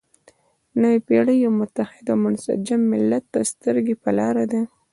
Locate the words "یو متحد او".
1.45-2.17